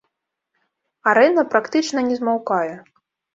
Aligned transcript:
Арэна 1.11 1.43
практычна 1.51 1.99
не 2.09 2.15
змаўкае. 2.21 2.73